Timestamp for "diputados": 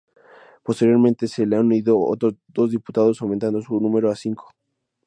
2.71-3.21